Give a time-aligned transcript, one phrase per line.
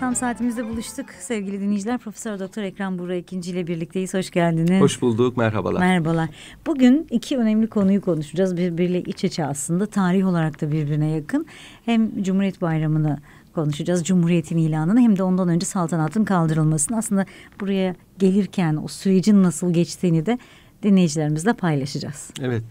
[0.00, 1.98] Tam saatimizde buluştuk sevgili dinleyiciler.
[1.98, 4.14] Profesör Doktor Ekrem Buğra ikinci ile birlikteyiz.
[4.14, 4.80] Hoş geldiniz.
[4.80, 5.36] Hoş bulduk.
[5.36, 5.80] Merhabalar.
[5.80, 6.28] Merhabalar.
[6.66, 8.56] Bugün iki önemli konuyu konuşacağız.
[8.56, 9.86] Birbiriyle iç içe aslında.
[9.86, 11.46] Tarih olarak da birbirine yakın.
[11.84, 13.18] Hem Cumhuriyet Bayramı'nı
[13.54, 14.04] konuşacağız.
[14.04, 16.96] Cumhuriyetin ilanını hem de ondan önce saltanatın kaldırılmasını.
[16.96, 17.26] Aslında
[17.60, 20.38] buraya gelirken o sürecin nasıl geçtiğini de
[20.82, 22.30] dinleyicilerimizle paylaşacağız.
[22.42, 22.62] Evet.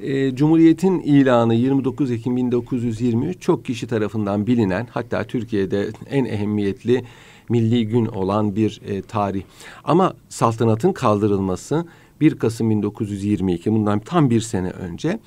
[0.00, 7.04] E, Cumhuriyet'in ilanı 29 Ekim 1923 çok kişi tarafından bilinen hatta Türkiye'de en ehemmiyetli
[7.48, 9.42] milli gün olan bir e, tarih.
[9.84, 11.86] Ama saltanatın kaldırılması
[12.20, 15.18] 1 Kasım 1922 bundan tam bir sene önce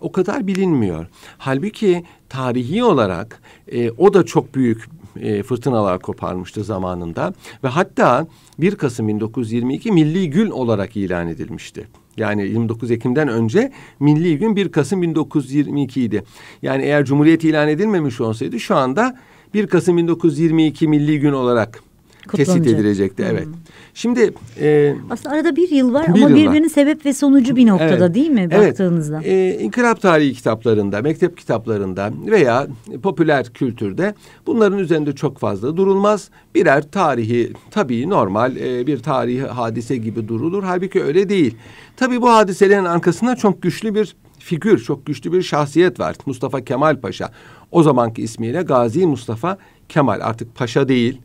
[0.00, 1.06] o kadar bilinmiyor.
[1.38, 8.26] Halbuki tarihi olarak e, o da çok büyük e, fırtınalar koparmıştı zamanında ve hatta
[8.58, 11.88] 1 Kasım 1922 milli gün olarak ilan edilmişti.
[12.16, 16.24] Yani 29 Ekim'den önce milli gün 1 Kasım 1922 idi.
[16.62, 19.18] Yani eğer Cumhuriyet ilan edilmemiş olsaydı şu anda
[19.54, 21.82] 1 Kasım 1922 milli gün olarak
[22.28, 23.26] tesit edilecekti.
[23.30, 23.46] Evet.
[23.46, 23.52] Hmm.
[23.94, 26.68] Şimdi e, aslında arada bir yıl var bir ama birbirinin var.
[26.68, 28.14] sebep ve sonucu bir noktada evet.
[28.14, 29.20] değil mi baktığınızda?
[29.24, 29.60] Evet.
[29.60, 32.66] İnkılap tarihi kitaplarında, mektep kitaplarında veya
[33.02, 34.14] popüler kültürde
[34.46, 36.30] bunların üzerinde çok fazla durulmaz.
[36.54, 40.62] Birer tarihi tabii normal e, bir tarihi hadise gibi durulur.
[40.62, 41.56] Halbuki öyle değil.
[41.96, 46.16] Tabii bu hadiselerin arkasında çok güçlü bir figür, çok güçlü bir şahsiyet var.
[46.26, 47.30] Mustafa Kemal Paşa.
[47.70, 50.20] O zamanki ismiyle Gazi Mustafa Kemal.
[50.22, 51.20] Artık paşa değil.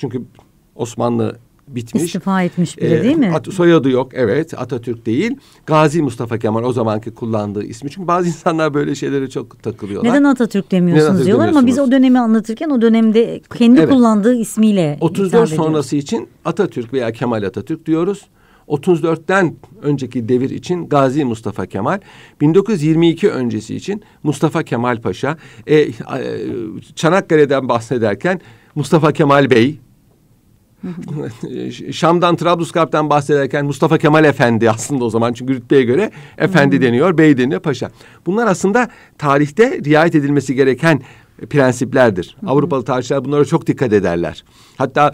[0.00, 0.22] Çünkü
[0.76, 1.36] Osmanlı
[1.68, 2.04] bitmiş.
[2.04, 3.32] İstifa etmiş bile ee, değil mi?
[3.34, 5.36] At, soyadı yok evet Atatürk değil.
[5.66, 7.90] Gazi Mustafa Kemal o zamanki kullandığı ismi.
[7.90, 10.10] Çünkü bazı insanlar böyle şeylere çok takılıyorlar.
[10.10, 13.90] Neden Atatürk demiyorsunuz Neden Atatürk diyorlar ama biz o dönemi anlatırken o dönemde kendi evet.
[13.90, 18.26] kullandığı ismiyle 34 sonrası için Atatürk veya Kemal Atatürk diyoruz.
[18.68, 22.00] 34'ten önceki devir için Gazi Mustafa Kemal,
[22.40, 25.90] 1922 öncesi için Mustafa Kemal Paşa, e, e,
[26.94, 28.40] Çanakkale'den bahsederken
[28.74, 29.78] Mustafa Kemal Bey,
[31.92, 37.38] Şam'dan Trablusgarp'tan bahsederken Mustafa Kemal Efendi aslında o zaman çünkü rütbeye göre efendi deniyor, bey
[37.38, 37.90] deniyor, paşa.
[38.26, 38.88] Bunlar aslında
[39.18, 41.02] tarihte riayet edilmesi gereken
[41.50, 42.36] prensiplerdir.
[42.46, 44.44] Avrupalı tarihçiler bunlara çok dikkat ederler.
[44.76, 45.12] Hatta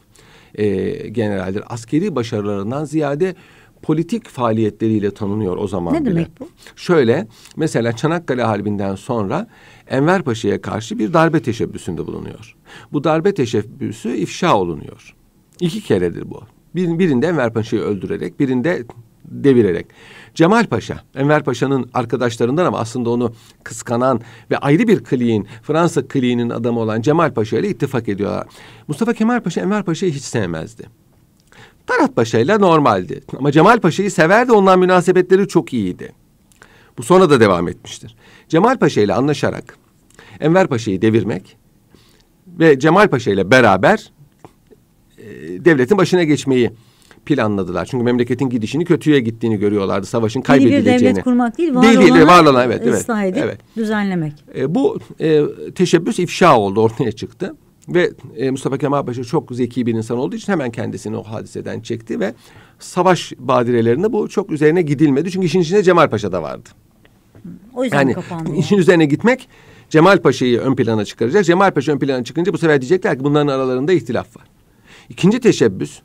[0.56, 1.64] e, generaldir.
[1.70, 3.36] Askeri başarılarından ziyade
[3.82, 6.10] politik faaliyetleriyle tanınıyor o zaman ne bile.
[6.10, 6.50] Ne demek bu?
[6.76, 9.48] Şöyle mesela Çanakkale Harbi'nden sonra
[9.88, 12.56] Enver Paşa'ya karşı bir darbe teşebbüsünde bulunuyor.
[12.94, 15.16] Bu darbe teşebbüsü ifşa olunuyor.
[15.60, 16.42] İki keredir bu.
[16.76, 18.84] Bir, birinde Enver Paşa'yı öldürerek, birinde
[19.26, 19.86] devirerek.
[20.36, 23.34] Cemal Paşa, Enver Paşa'nın arkadaşlarından ama aslında onu
[23.64, 24.22] kıskanan
[24.52, 28.48] ve ayrı bir kliğin, Fransa kliğinin adamı olan Cemal Paşa ile ittifak ediyorlar.
[28.88, 30.84] Mustafa Kemal Paşa Enver Paşa'yı hiç sevmezdi.
[31.88, 33.22] Tarat Paşa ile normaldi.
[33.38, 36.12] Ama Cemal Paşa'yı severdi, ondan münasebetleri çok iyiydi.
[36.98, 38.16] Bu sonra da devam etmiştir.
[38.50, 39.78] Cemal Paşa ile anlaşarak
[40.40, 41.58] Enver Paşa'yı devirmek
[42.48, 44.12] ve Cemal Paşa ile beraber
[45.18, 45.26] e,
[45.66, 46.72] devletin başına geçmeyi
[47.26, 47.86] planladılar.
[47.86, 50.06] Çünkü memleketin gidişini kötüye gittiğini görüyorlardı.
[50.06, 50.90] Savaşın kaybedileceğini.
[50.90, 53.60] Yeni bir devlet kurmak değil, var değil, değil, olanı var olan, evet, evet, edip evet.
[53.78, 54.34] düzenlemek.
[54.56, 55.42] E, bu e,
[55.76, 57.56] teşebbüs ifşa oldu, ortaya çıktı.
[57.90, 61.82] Ve e, Mustafa Kemal Paşa çok zeki bir insan olduğu için hemen kendisini o hadiseden
[61.82, 62.34] çekti ve
[62.80, 65.32] savaş badirelerinde bu çok üzerine gidilmedi.
[65.32, 66.70] Çünkü işin içinde Cemal Paşa da vardı.
[67.74, 68.56] O yüzden Yani kapandı.
[68.56, 69.48] işin üzerine gitmek
[69.90, 71.46] Cemal Paşa'yı ön plana çıkaracak.
[71.46, 74.46] Cemal Paşa ön plana çıkınca bu sefer diyecekler ki bunların aralarında ihtilaf var.
[75.10, 76.00] İkinci teşebbüs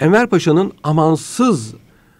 [0.00, 1.74] Enver Paşa'nın amansız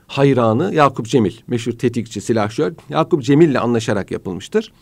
[0.07, 4.73] hayranı Yakup Cemil, meşhur tetikçi, silahşör Yakup Cemil'le anlaşarak yapılmıştır.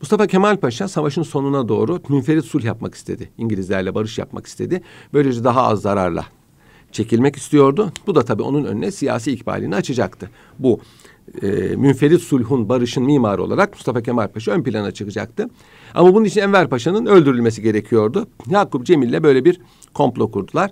[0.00, 3.30] Mustafa Kemal Paşa savaşın sonuna doğru münferit sulh yapmak istedi.
[3.38, 4.82] İngilizlerle barış yapmak istedi.
[5.12, 6.26] Böylece daha az zararla
[6.92, 7.92] çekilmek istiyordu.
[8.06, 10.30] Bu da tabii onun önüne siyasi ikbalini açacaktı.
[10.58, 10.80] Bu
[11.42, 11.46] e,
[11.76, 15.46] münferit sulhun, barışın mimarı olarak Mustafa Kemal Paşa ön plana çıkacaktı.
[15.94, 18.26] Ama bunun için Enver Paşa'nın öldürülmesi gerekiyordu.
[18.50, 19.60] Yakup Cemil'le böyle bir
[19.94, 20.70] komplo kurdular.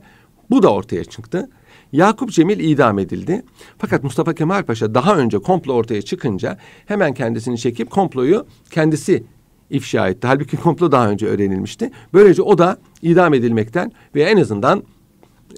[0.51, 1.51] Bu da ortaya çıktı.
[1.93, 3.43] Yakup Cemil idam edildi.
[3.79, 9.25] Fakat Mustafa Kemal Paşa daha önce komplo ortaya çıkınca hemen kendisini çekip komployu kendisi
[9.71, 10.27] ifşa etti.
[10.27, 11.91] Halbuki komplo daha önce öğrenilmişti.
[12.15, 14.83] Böylece o da idam edilmekten ve en azından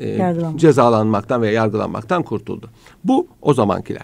[0.00, 2.70] e, cezalanmaktan veya yargılanmaktan kurtuldu.
[3.04, 4.02] Bu o zamankiler.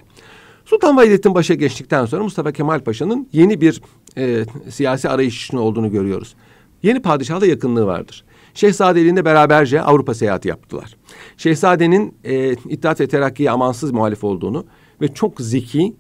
[0.65, 3.83] Sultan Vahdettin başa geçtikten sonra Mustafa Kemal Paşa'nın yeni bir
[4.19, 6.35] e, siyasi arayış içinde olduğunu görüyoruz.
[6.83, 8.25] Yeni padişahla yakınlığı vardır.
[8.57, 10.97] Şehzade ile beraberce Avrupa seyahati yaptılar.
[11.37, 14.67] Şehzadenin e, İttihat ve Terakki'ye amansız muhalif olduğunu
[15.01, 15.97] ve çok zeki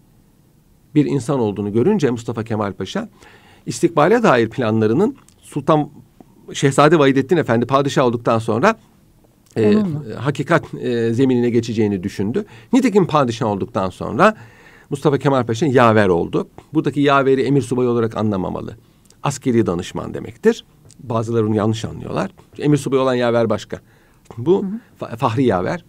[0.94, 3.08] bir insan olduğunu görünce Mustafa Kemal Paşa
[3.67, 5.91] istikbale dair planlarının Sultan
[6.53, 8.76] Şehzade Vahidettin Efendi padişah olduktan sonra
[9.56, 9.75] e,
[10.19, 12.44] hakikat e, zeminine geçeceğini düşündü.
[12.73, 14.37] Nitekim padişah olduktan sonra
[14.91, 16.49] Mustafa Kemal Paşa yaver oldu.
[16.75, 18.76] Buradaki yaveri emir subayı olarak anlamamalı.
[19.23, 20.64] Askeri danışman demektir.
[20.98, 22.31] Bazıları onu yanlış anlıyorlar.
[22.58, 23.81] Emir subayı olan yaver başka.
[24.38, 24.64] Bu
[25.00, 25.16] hı hı.
[25.16, 25.84] Fahri yaver.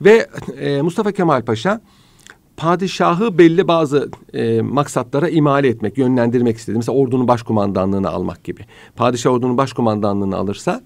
[0.00, 0.26] Ve
[0.60, 1.80] e, Mustafa Kemal Paşa
[2.56, 6.76] padişahı belli bazı e, maksatlara imale etmek, yönlendirmek istedi.
[6.76, 8.64] Mesela ordunun başkumandanlığını almak gibi.
[8.96, 10.82] Padişah ordunun başkumandanlığını alırsa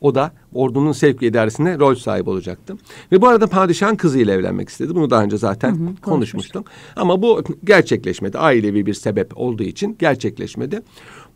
[0.00, 2.76] o da ordunun sevk idaresinde rol sahibi olacaktı.
[3.12, 4.94] Ve bu arada padişahın kızıyla evlenmek istedi.
[4.94, 6.66] Bunu daha önce zaten hı hı, konuşmuştuk.
[6.96, 8.38] Ama bu gerçekleşmedi.
[8.38, 10.82] Ailevi bir sebep olduğu için gerçekleşmedi.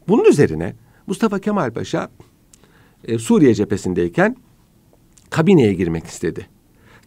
[0.08, 0.74] Bunun üzerine
[1.12, 2.10] Mustafa Kemal Paşa
[3.04, 4.36] e, Suriye cephesindeyken
[5.30, 6.46] kabineye girmek istedi.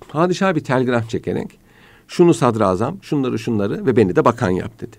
[0.08, 1.60] Padişah bir telgraf çekerek
[2.08, 4.98] şunu sadrazam, şunları şunları ve beni de bakan yap dedi.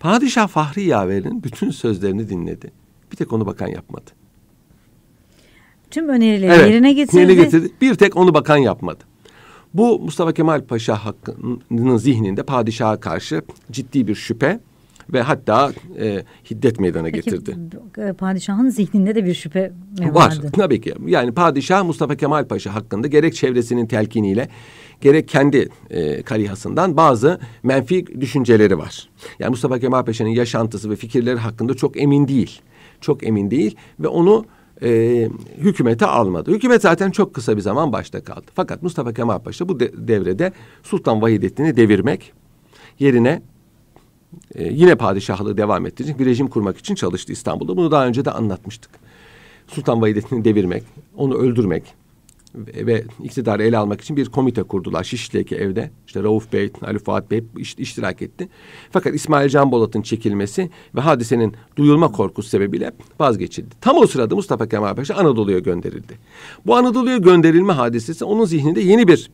[0.00, 2.72] Padişah Fahri Yaver'in bütün sözlerini dinledi.
[3.12, 4.10] Bir tek onu bakan yapmadı.
[5.90, 7.16] Tüm önerileri evet, yerine getirdi.
[7.16, 7.70] Yerine getirdi.
[7.80, 9.04] Bir tek onu bakan yapmadı.
[9.74, 14.60] Bu Mustafa Kemal Paşa hakkının zihninde padişaha karşı ciddi bir şüphe
[15.12, 17.56] ve hatta e, hiddet meydana Peki, getirdi.
[17.98, 20.44] E, padişahın zihninde de bir şüphe mi vardı?
[20.44, 20.94] Var tabii ki.
[21.06, 24.48] Yani padişah Mustafa Kemal Paşa hakkında gerek çevresinin telkiniyle
[25.00, 29.08] gerek kendi e, karihasından bazı menfi düşünceleri var.
[29.38, 32.60] Yani Mustafa Kemal Paşa'nın yaşantısı ve fikirleri hakkında çok emin değil.
[33.00, 34.44] Çok emin değil ve onu
[34.82, 35.28] e,
[35.58, 36.50] hükümete almadı.
[36.50, 38.46] Hükümet zaten çok kısa bir zaman başta kaldı.
[38.54, 40.52] Fakat Mustafa Kemal Paşa bu de, devrede
[40.82, 42.32] Sultan Vahidettin'i devirmek
[42.98, 43.42] yerine
[44.54, 47.76] e, yine padişahlığı devam ettirecek bir rejim kurmak için çalıştı İstanbul'da.
[47.76, 48.90] Bunu daha önce de anlatmıştık.
[49.66, 50.82] Sultan Vahidettin'i devirmek,
[51.16, 51.94] onu öldürmek,
[52.54, 55.04] ve iktidarı ele almak için bir komite kurdular.
[55.04, 58.48] Şişli'deki evde işte Rauf Bey, Ali Fuat Bey iş, iştirak etti.
[58.90, 63.74] Fakat İsmail Can Bolat'ın çekilmesi ve hadisenin duyulma korkusu sebebiyle vazgeçildi.
[63.80, 66.18] Tam o sırada Mustafa Kemal Paşa Anadolu'ya gönderildi.
[66.66, 69.30] Bu Anadolu'ya gönderilme hadisesi onun zihninde yeni bir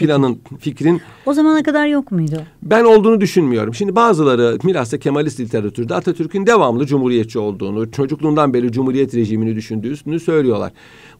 [0.00, 1.00] planın, fikrin...
[1.26, 2.42] O zamana kadar yok muydu?
[2.62, 3.74] Ben olduğunu düşünmüyorum.
[3.74, 10.72] Şimdi bazıları bilhassa Kemalist literatürde Atatürk'ün devamlı cumhuriyetçi olduğunu, çocukluğundan beri cumhuriyet rejimini düşündüğünü söylüyorlar.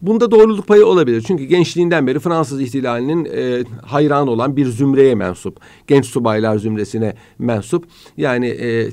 [0.02, 1.24] Bunda doğruluk payı olabilir.
[1.26, 5.60] Çünkü gençliğinden beri Fransız ihtilalinin e, hayran olan bir zümreye mensup.
[5.86, 7.84] Genç subaylar zümresine mensup.
[8.16, 8.90] Yani e, e,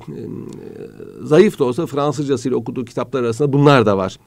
[1.23, 4.17] zayıf da olsa Fransızcasıyla okuduğu kitaplar arasında bunlar da var.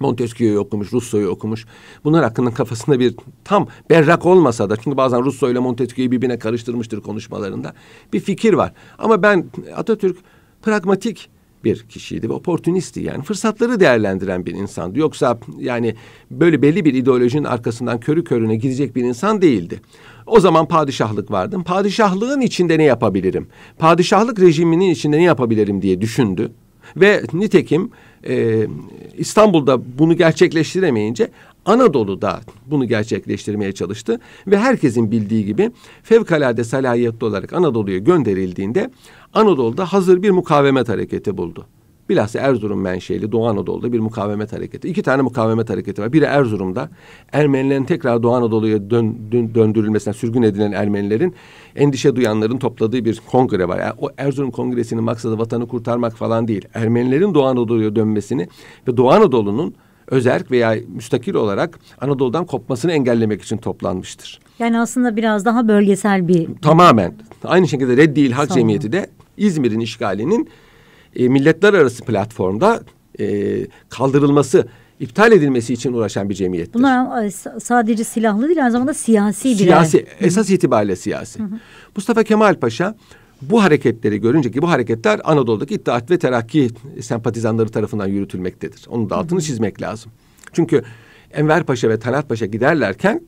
[0.00, 1.66] Montesquieu'yu okumuş, Rousseau'yu okumuş.
[2.04, 3.14] Bunlar hakkında kafasında bir
[3.44, 7.74] tam berrak olmasa da çünkü bazen Rousseau ile Montesquieu'yu birbirine karıştırmıştır konuşmalarında.
[8.12, 8.72] Bir fikir var.
[8.98, 9.44] Ama ben
[9.76, 10.16] Atatürk
[10.62, 11.28] pragmatik
[11.64, 14.98] bir kişiydi ve oportunisti yani fırsatları değerlendiren bir insandı.
[14.98, 15.94] Yoksa yani
[16.30, 19.80] böyle belli bir ideolojinin arkasından körü körüne gidecek bir insan değildi.
[20.26, 21.58] O zaman padişahlık vardı.
[21.64, 23.48] Padişahlığın içinde ne yapabilirim?
[23.78, 26.52] Padişahlık rejiminin içinde ne yapabilirim diye düşündü.
[26.96, 27.90] Ve nitekim
[28.28, 28.66] e,
[29.18, 31.30] İstanbul'da bunu gerçekleştiremeyince
[31.64, 34.20] Anadolu'da bunu gerçekleştirmeye çalıştı.
[34.46, 35.70] Ve herkesin bildiği gibi
[36.02, 38.90] fevkalade salahiyetli olarak Anadolu'ya gönderildiğinde
[39.34, 41.66] Anadolu'da hazır bir mukavemet hareketi buldu.
[42.08, 44.88] Bilhassa Erzurum menşeli Doğu Anadolu'da bir mukavemet hareketi.
[44.88, 46.12] İki tane mukavemet hareketi var.
[46.12, 46.88] Biri Erzurum'da
[47.32, 51.34] Ermenilerin tekrar Doğu Anadolu'ya dön, dön, döndürülmesine sürgün edilen Ermenilerin
[51.76, 53.78] endişe duyanların topladığı bir kongre var.
[53.78, 56.64] Yani o Erzurum Kongresi'nin maksadı vatanı kurtarmak falan değil.
[56.74, 58.48] Ermenilerin Doğu Anadolu'ya dönmesini
[58.88, 59.74] ve Doğu Anadolu'nun
[60.06, 64.40] özerk veya müstakil olarak Anadolu'dan kopmasını engellemek için toplanmıştır.
[64.58, 66.48] Yani aslında biraz daha bölgesel bir...
[66.62, 67.14] Tamamen.
[67.44, 70.48] Aynı şekilde Reddi İlhak Cemiyeti de İzmir'in işgalinin
[71.18, 72.80] e, milletler arası platformda
[73.20, 73.56] e,
[73.88, 74.68] kaldırılması,
[75.00, 76.74] iptal edilmesi için uğraşan bir cemiyettir.
[76.74, 81.38] Bunlar sadece silahlı değil aynı zamanda siyasi bir Siyasi, esas itibariyle siyasi.
[81.38, 81.58] Hı hı.
[81.96, 82.94] Mustafa Kemal Paşa
[83.42, 86.70] bu hareketleri görünce ki bu hareketler Anadolu'daki İttihat ve Terakki
[87.00, 88.86] sempatizanları tarafından yürütülmektedir.
[88.88, 90.12] Onun da altını çizmek lazım.
[90.52, 90.82] Çünkü
[91.32, 93.20] Enver Paşa ve Talat Paşa giderlerken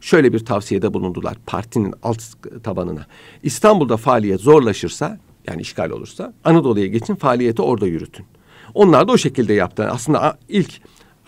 [0.00, 2.22] şöyle bir tavsiyede bulundular partinin alt
[2.62, 3.06] tabanına.
[3.42, 5.18] İstanbul'da faaliyet zorlaşırsa
[5.50, 8.26] yani işgal olursa Anadolu'ya geçin faaliyeti orada yürütün.
[8.74, 9.88] Onlar da o şekilde yaptı.
[9.90, 10.80] Aslında ilk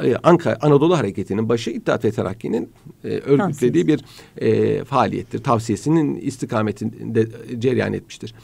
[0.05, 2.71] e, Ankara Anadolu Hareketi'nin başı İttihat ve Terakki'nin
[3.05, 4.05] e, örgütlediği bir
[4.37, 5.43] e, faaliyettir.
[5.43, 7.27] Tavsiyesinin istikametinde
[7.59, 8.35] cereyan etmiştir.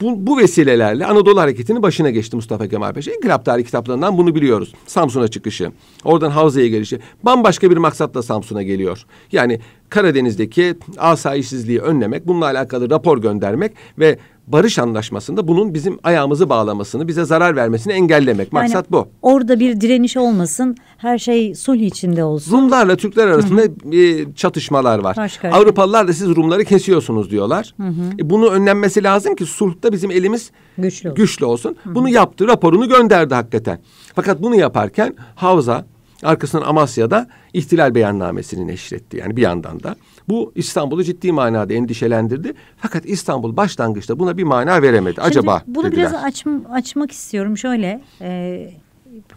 [0.00, 3.12] Bu, bu vesilelerle Anadolu Hareketi'nin başına geçti Mustafa Kemal Paşa.
[3.12, 4.74] İnkılap tarihi kitaplarından bunu biliyoruz.
[4.86, 5.72] Samsun'a çıkışı,
[6.04, 6.98] oradan Havza'ya gelişi.
[7.22, 9.06] Bambaşka bir maksatla Samsun'a geliyor.
[9.32, 17.08] Yani Karadeniz'deki asayişsizliği önlemek, bununla alakalı rapor göndermek ve barış anlaşmasında bunun bizim ayağımızı bağlamasını,
[17.08, 18.52] bize zarar vermesini engellemek.
[18.52, 19.08] Maksat yani bu.
[19.22, 22.52] Orada bir direniş olmasın, her şey sulh içinde olsun.
[22.52, 24.34] Rumlarla Türkler arasında Hı-hı.
[24.34, 25.16] çatışmalar var.
[25.16, 27.74] Başka Avrupalılar da siz Rumları kesiyorsunuz diyorlar.
[28.20, 31.24] E bunu önlenmesi lazım ki sulhta bizim elimiz güçlü olsun.
[31.24, 31.76] Güçlü olsun.
[31.84, 33.78] Bunu yaptı, raporunu gönderdi hakikaten.
[34.14, 35.84] Fakat bunu yaparken Havza
[36.22, 39.16] arkasından Amasya'da ihtilal beyannamesini neşretti.
[39.16, 39.96] Yani bir yandan da.
[40.28, 42.54] Bu İstanbul'u ciddi manada endişelendirdi.
[42.76, 45.14] Fakat İstanbul başlangıçta buna bir mana veremedi.
[45.14, 46.10] Şimdi Acaba bunu dediler.
[46.10, 47.58] biraz aç, açmak istiyorum.
[47.58, 48.70] Şöyle e,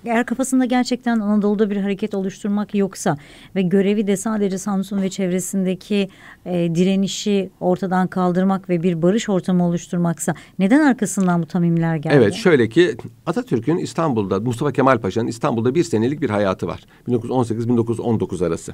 [0.06, 3.18] eğer kafasında gerçekten Anadolu'da bir hareket oluşturmak yoksa
[3.56, 6.10] ve görevi de sadece Samsun ve çevresindeki
[6.46, 12.16] e, direnişi ortadan kaldırmak ve bir barış ortamı oluşturmaksa neden arkasından bu tamimler geldi?
[12.18, 12.96] Evet şöyle ki
[13.26, 16.84] Atatürk'ün İstanbul'da Mustafa Kemal Paşa'nın İstanbul'da bir senelik bir hayatı var.
[17.08, 18.74] 1918-1919 arası.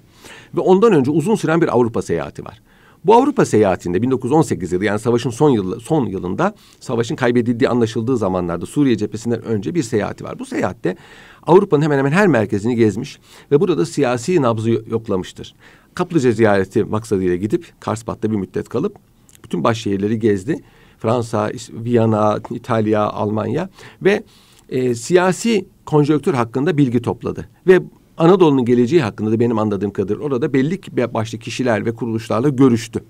[0.55, 2.61] Ve ondan önce uzun süren bir Avrupa seyahati var.
[3.05, 8.65] Bu Avrupa seyahatinde 1918 yılı yani savaşın son yılı son yılında savaşın kaybedildiği anlaşıldığı zamanlarda
[8.65, 10.39] Suriye cephesinden önce bir seyahati var.
[10.39, 10.95] Bu seyahatte
[11.43, 13.19] Avrupa'nın hemen hemen her merkezini gezmiş
[13.51, 15.55] ve burada siyasi nabzı yoklamıştır.
[15.93, 18.95] Kaplıca ziyareti maksadıyla gidip Karspat'ta bir müddet kalıp
[19.43, 20.63] bütün baş şehirleri gezdi.
[20.97, 23.69] Fransa, Viyana, İtalya, Almanya
[24.01, 24.23] ve
[24.69, 27.49] e, siyasi konjonktür hakkında bilgi topladı.
[27.67, 27.79] Ve
[28.17, 30.79] Anadolu'nun geleceği hakkında da benim anladığım kadar orada belli
[31.13, 33.03] başlı kişiler ve kuruluşlarla görüştü.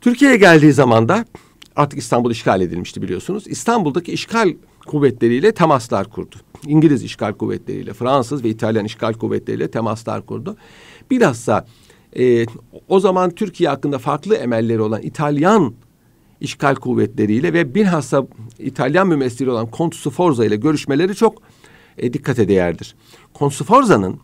[0.00, 1.24] Türkiye'ye geldiği zaman da
[1.76, 3.46] artık İstanbul işgal edilmişti biliyorsunuz.
[3.46, 4.54] İstanbul'daki işgal
[4.86, 6.36] kuvvetleriyle temaslar kurdu.
[6.66, 10.56] İngiliz işgal kuvvetleriyle, Fransız ve İtalyan işgal kuvvetleriyle temaslar kurdu.
[11.10, 11.66] Bilhassa
[12.18, 12.46] e,
[12.88, 15.74] o zaman Türkiye hakkında farklı emelleri olan İtalyan
[16.40, 18.26] işgal kuvvetleriyle ve bilhassa
[18.58, 21.42] İtalyan mümessili olan Conte Forza ile görüşmeleri çok
[21.98, 22.94] e, dikkate değerdir.
[23.34, 24.20] Consforza'nın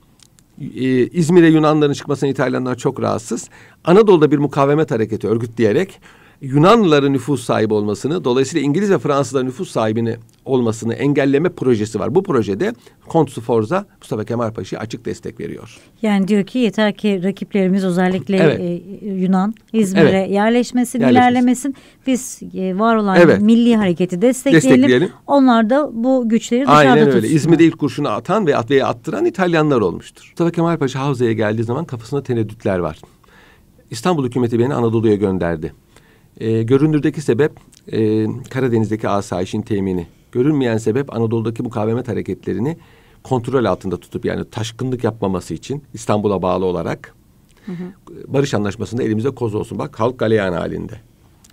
[0.60, 3.48] e, İzmir'e Yunanların çıkmasına İtalyanlar çok rahatsız.
[3.84, 6.00] Anadolu'da bir mukavemet hareketi örgütleyerek
[6.42, 12.14] Yunanlıların nüfus sahibi olmasını, dolayısıyla İngiliz ve Fransızların nüfus sahibini olmasını engelleme projesi var.
[12.14, 12.72] Bu projede
[13.08, 15.78] Kont Forza Mustafa Kemal Paşa'ya açık destek veriyor.
[16.02, 18.61] Yani diyor ki yeter ki rakiplerimiz özellikle evet.
[18.61, 20.30] e, Yunan İzmir'e evet.
[20.30, 21.75] yerleşmesin, yerleşmesin, ilerlemesin.
[22.06, 23.40] Biz e, var olan evet.
[23.40, 24.70] milli hareketi destekleyelim.
[24.70, 25.11] destekleyelim.
[25.26, 27.11] Onlar da bu güçleri dışarıda Aynen öyle.
[27.11, 27.34] Tutsunlar.
[27.34, 30.25] İzmir'de ilk kurşunu atan ve veya attıran İtalyanlar olmuştur.
[30.30, 32.99] Mustafa Kemal Paşa Havza'ya geldiği zaman kafasında tereddütler var.
[33.90, 35.72] İstanbul hükümeti beni Anadolu'ya gönderdi.
[36.40, 37.52] E, görünürdeki sebep
[37.92, 40.06] e, Karadeniz'deki asayişin temini.
[40.32, 42.76] Görünmeyen sebep Anadolu'daki mukavemet hareketlerini
[43.22, 47.14] kontrol altında tutup yani taşkınlık yapmaması için İstanbul'a bağlı olarak
[47.66, 47.84] hı hı.
[48.26, 49.78] barış anlaşmasında elimizde koz olsun.
[49.78, 50.94] Bak halk galeyan halinde.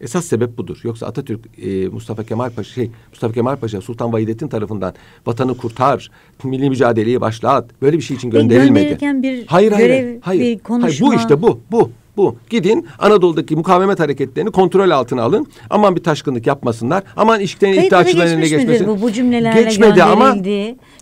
[0.02, 0.80] Esas sebep budur.
[0.84, 4.94] Yoksa Atatürk, e, Mustafa Kemal Paşa, şey, Mustafa Kemal Paşa Sultan Vahidettin tarafından
[5.26, 6.12] vatanı kurtar,
[6.44, 7.82] milli mücadeleyi başlat.
[7.82, 8.98] Böyle bir şey için gönderilmedi.
[9.02, 11.08] bir hayır, hayır, görev, hayır, bir konuşma.
[11.08, 12.36] Hayır, bu işte bu, bu bu.
[12.50, 15.48] Gidin Anadolu'daki mukavemet hareketlerini kontrol altına alın.
[15.70, 17.04] Aman bir taşkınlık yapmasınlar.
[17.18, 18.88] Aman işlerin iddiaçıların eline geçmesin.
[18.88, 20.36] Bu, bu cümlelerle Geçmedi ama.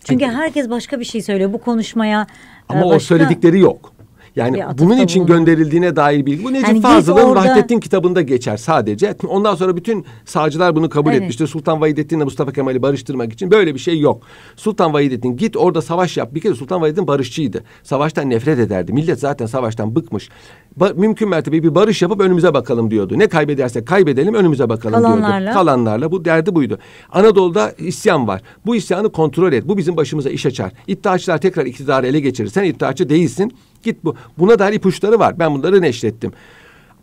[0.04, 2.26] Çünkü herkes başka bir şey söylüyor bu konuşmaya.
[2.68, 2.96] Ama başka...
[2.96, 3.97] o söyledikleri yok.
[4.36, 5.38] Yani bunun için bulunur.
[5.38, 6.44] gönderildiğine dair bilgi.
[6.44, 7.48] Bu Necip yani Fazıl'ın orada...
[7.48, 9.14] Vahdettin kitabında geçer sadece.
[9.28, 11.20] Ondan sonra bütün sağcılar bunu kabul evet.
[11.20, 11.46] etmiştir.
[11.46, 14.22] Sultan Vahidettin ile Mustafa Kemal'i barıştırmak için böyle bir şey yok.
[14.56, 16.34] Sultan Vahidettin git orada savaş yap.
[16.34, 17.64] Bir kere Sultan Vahidettin barışçıydı.
[17.82, 18.92] Savaştan nefret ederdi.
[18.92, 20.28] Millet zaten savaştan bıkmış.
[20.76, 23.18] Ba mümkün mertebe bir barış yapıp önümüze bakalım diyordu.
[23.18, 25.40] Ne kaybedersek kaybedelim önümüze bakalım Kalanlarla.
[25.40, 25.54] diyordu.
[25.54, 26.12] Kalanlarla.
[26.12, 26.78] Bu derdi buydu.
[27.12, 28.42] Anadolu'da isyan var.
[28.66, 29.68] Bu isyanı kontrol et.
[29.68, 30.72] Bu bizim başımıza iş açar.
[30.86, 32.48] İddiaçılar tekrar iktidarı ele geçirir.
[32.48, 33.52] Sen iddiaçı değilsin.
[33.88, 34.16] Git bu.
[34.38, 35.38] Buna dair ipuçları var.
[35.38, 36.32] Ben bunları neşrettim.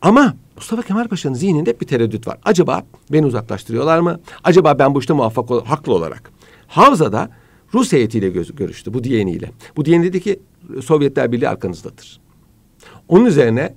[0.02, 2.38] Ama Mustafa Kemal Paşa'nın zihninde hep bir tereddüt var.
[2.46, 4.20] Acaba beni uzaklaştırıyorlar mı?
[4.44, 6.32] Acaba ben bu işte muvaffak ol haklı olarak.
[6.68, 7.30] Havza'da
[7.74, 9.52] Rus heyetiyle görüştü bu diyeniyle.
[9.76, 10.40] Bu diyen dedi ki
[10.84, 12.20] Sovyetler Birliği arkanızdadır.
[13.08, 13.74] Onun üzerine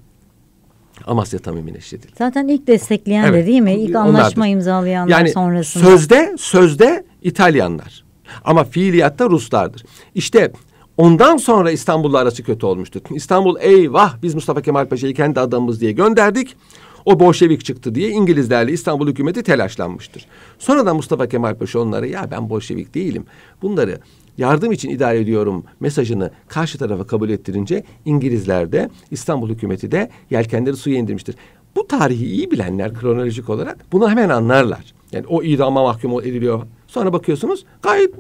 [1.07, 2.13] Amasya Tamimi neşredildi.
[2.19, 3.75] Zaten ilk destekleyen evet, de değil mi?
[3.75, 4.53] İlk anlaşma onlardır.
[4.53, 5.85] imzalayanlar yani sonrasında.
[5.85, 8.05] Sözde, sözde İtalyanlar.
[8.45, 9.85] Ama fiiliyatta Ruslardır.
[10.15, 10.53] İşte
[10.99, 13.01] ondan sonra İstanbul'la arası kötü olmuştu.
[13.11, 16.57] İstanbul eyvah biz Mustafa Kemal Paşa'yı kendi adamımız diye gönderdik.
[17.05, 20.27] O Bolşevik çıktı diye İngilizlerle İstanbul hükümeti telaşlanmıştır.
[20.59, 23.25] Sonradan Mustafa Kemal Paşa onlara ya ben Bolşevik değilim.
[23.63, 23.99] Bunları
[24.39, 30.77] yardım için idare ediyorum mesajını karşı tarafa kabul ettirince İngilizler de İstanbul hükümeti de yelkenleri
[30.77, 31.35] suya indirmiştir.
[31.77, 34.98] Bu tarihi iyi bilenler kronolojik olarak bunu hemen anlarlar.
[35.13, 36.63] Yani o idama mahkum ediliyor.
[36.87, 38.15] Sonra bakıyorsunuz gayet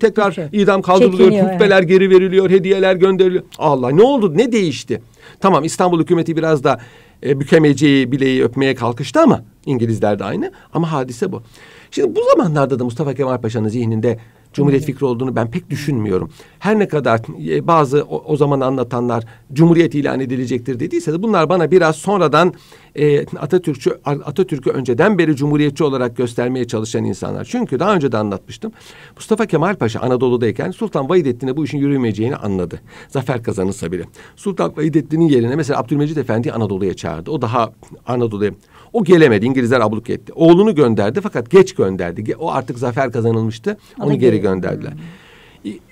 [0.00, 1.88] tekrar şey, idam kaldırılıyor, hutbeler evet.
[1.88, 3.44] geri veriliyor, hediyeler gönderiliyor.
[3.58, 5.02] Allah ne oldu, ne değişti?
[5.40, 6.80] Tamam İstanbul hükümeti biraz da
[7.22, 10.52] e, bükemeceği bileği öpmeye kalkıştı ama İngilizler de aynı.
[10.72, 11.42] Ama hadise bu.
[11.90, 14.18] Şimdi bu zamanlarda da Mustafa Kemal Paşa'nın zihninde
[14.52, 16.30] Cumhuriyet fikri olduğunu ben pek düşünmüyorum.
[16.58, 21.48] Her ne kadar e, bazı o, o zaman anlatanlar Cumhuriyet ilan edilecektir dediyse de bunlar
[21.48, 22.54] bana biraz sonradan
[22.94, 27.44] e, Atatürkçü Atatürk'ü önceden beri Cumhuriyetçi olarak göstermeye çalışan insanlar.
[27.44, 28.72] Çünkü daha önce de anlatmıştım.
[29.16, 32.80] Mustafa Kemal Paşa Anadolu'dayken Sultan Vahidettin'e bu işin yürümeyeceğini anladı.
[33.08, 34.04] Zafer kazanırsa bile.
[34.36, 37.30] Sultan Vahidettin'in yerine mesela Abdülmecit Efendi Anadolu'ya çağırdı.
[37.30, 37.72] O daha
[38.06, 38.50] Anadolu'ya
[38.92, 39.46] o gelemedi.
[39.46, 40.32] İngilizler abluk etti.
[40.32, 42.36] Oğlunu gönderdi fakat geç gönderdi.
[42.38, 43.76] O artık zafer kazanılmıştı.
[44.00, 44.92] Onu geri gönderdiler.
[44.92, 44.98] Hmm.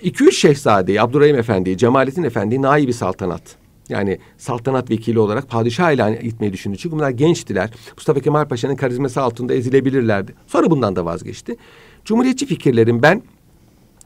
[0.03, 3.43] İki üç şehzadeyi, Abdurrahim Efendi'yi, Cemalettin Efendi'yi naibi saltanat.
[3.89, 6.77] Yani saltanat vekili olarak padişah ilan etmeyi düşündü.
[6.77, 7.71] Çünkü bunlar gençtiler.
[7.97, 10.35] Mustafa Kemal Paşa'nın karizması altında ezilebilirlerdi.
[10.47, 11.57] Sonra bundan da vazgeçti.
[12.05, 13.23] Cumhuriyetçi fikirlerin ben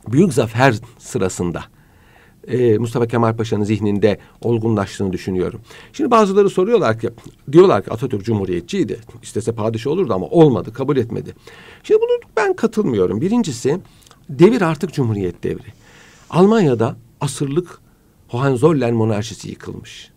[0.09, 1.65] büyük zafer sırasında
[2.49, 5.61] e, Mustafa Kemal Paşa'nın zihninde olgunlaştığını düşünüyorum.
[5.93, 7.11] Şimdi bazıları soruyorlar ki,
[7.53, 9.01] diyorlar ki Atatürk Cumhuriyetçiydi.
[9.23, 11.35] İstese padişah olurdu ama olmadı, kabul etmedi.
[11.83, 13.21] Şimdi bunu ben katılmıyorum.
[13.21, 13.81] Birincisi
[14.29, 15.73] devir artık Cumhuriyet devri.
[16.31, 17.82] Almanya'da asırlık
[18.33, 20.11] Hohenzollern monarşisi yıkılmış.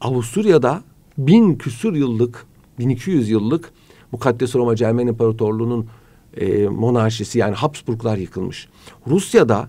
[0.00, 0.82] Avusturya'da
[1.18, 2.46] bin küsur yıllık,
[2.78, 3.72] 1200 yıllık
[4.12, 5.86] Mukaddes Roma Cermen İmparatorluğu'nun
[6.36, 8.68] e, monarşisi yani Habsburglar yıkılmış.
[9.06, 9.68] Rusya'da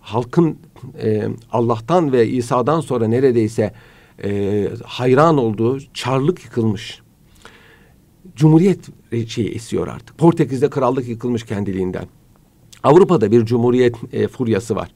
[0.00, 0.58] halkın
[1.02, 3.72] e, Allah'tan ve İsa'dan sonra neredeyse
[4.24, 7.00] e, hayran olduğu çarlık yıkılmış.
[8.36, 8.80] Cumhuriyet
[9.28, 10.18] şeyi esiyor artık.
[10.18, 12.06] Portekiz'de krallık yıkılmış kendiliğinden.
[12.82, 14.90] Avrupa'da bir cumhuriyet e, furyası var.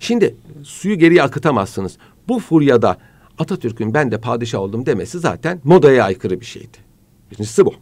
[0.00, 1.98] Şimdi suyu geriye akıtamazsınız.
[2.28, 2.96] Bu furyada
[3.38, 6.78] Atatürk'ün ben de padişah oldum demesi zaten modaya aykırı bir şeydi.
[7.30, 7.74] Birincisi bu.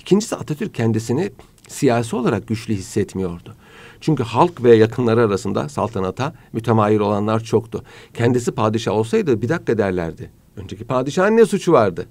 [0.00, 1.30] İkincisi Atatürk kendisini
[1.68, 3.54] siyasi olarak güçlü hissetmiyordu.
[4.00, 7.82] Çünkü halk ve yakınları arasında saltanata mütemayir olanlar çoktu.
[8.14, 10.30] Kendisi padişah olsaydı bir dakika derlerdi.
[10.56, 12.06] Önceki padişahın ne suçu vardı?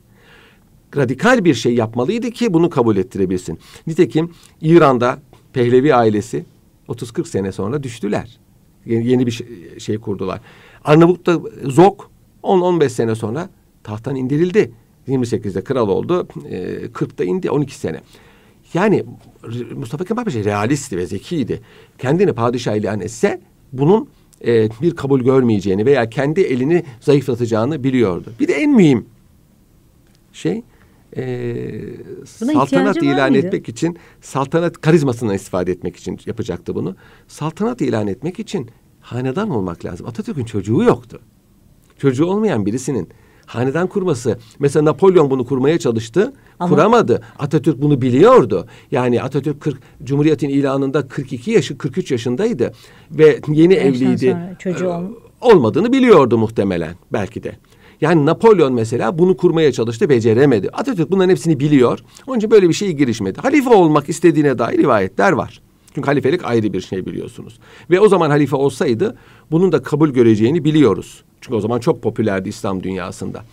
[0.96, 3.60] Radikal bir şey yapmalıydı ki bunu kabul ettirebilsin.
[3.88, 5.20] Nitekim İran'da
[5.54, 6.46] Pehlevi ailesi
[6.90, 8.40] 30-40 sene sonra düştüler.
[8.88, 9.48] Yeni, yeni bir şey,
[9.80, 10.42] şey kurdular.
[10.84, 12.12] Arnavut'ta Zok
[12.44, 13.50] 10-15 sene sonra
[13.84, 14.72] tahttan indirildi.
[15.08, 16.28] 28'de kral oldu.
[16.50, 18.02] E, 40'da indi 12 sene.
[18.74, 19.04] Yani
[19.76, 21.62] Mustafa Kemal Paşa realistti ve zekiydi.
[21.98, 23.42] Kendini padişah ilan etse
[23.74, 24.10] bunun
[24.46, 28.32] e, bir kabul görmeyeceğini veya kendi elini zayıflatacağını biliyordu.
[28.40, 29.06] Bir de en mühim
[30.34, 30.64] şey
[31.18, 36.96] e, saltanat ilan etmek için saltanat karizmasından istifade etmek için yapacaktı bunu.
[37.28, 38.70] Saltanat ilan etmek için
[39.02, 40.08] hanedan olmak lazım.
[40.08, 41.20] Atatürk'ün çocuğu yoktu.
[41.98, 43.10] Çocuğu olmayan birisinin
[43.46, 44.38] hanedan kurması.
[44.60, 46.34] Mesela Napolyon bunu kurmaya çalıştı.
[46.60, 46.76] Ama...
[46.76, 47.22] Kuramadı.
[47.40, 48.68] Atatürk bunu biliyordu.
[48.92, 52.74] Yani Atatürk 40 Cumhuriyet'in ilanında 42 yaşı 43 yaşındaydı
[53.12, 54.38] ve yeni evliydi.
[54.60, 57.56] Çocuğu ee, olmadığını biliyordu muhtemelen belki de.
[58.02, 60.70] Yani Napolyon mesela bunu kurmaya çalıştı, beceremedi.
[60.70, 62.00] Atatürk bunların hepsini biliyor.
[62.28, 63.42] Onun için böyle bir şeye girişmedi.
[63.42, 65.62] Halife olmak istediğine dair rivayetler var.
[65.96, 67.60] Çünkü halifelik ayrı bir şey biliyorsunuz.
[67.90, 69.18] Ve o zaman halife olsaydı
[69.52, 71.24] bunun da kabul göreceğini biliyoruz.
[71.42, 73.44] Çünkü o zaman çok popülerdi İslam dünyasında.